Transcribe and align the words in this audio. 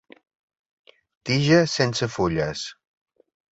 Tija 1.29 1.61
sense 1.75 2.11
fulles. 2.17 2.67